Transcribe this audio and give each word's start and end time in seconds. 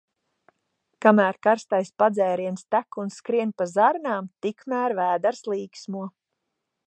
Kamēr 1.05 1.37
karstais 1.47 1.91
padzēriens 2.03 2.65
tek 2.75 2.97
un 3.03 3.13
skrien 3.17 3.53
pa 3.61 3.69
zarnām, 3.75 4.33
tikmēr 4.47 4.99
vēders 5.01 5.47
līksmo. 5.55 6.09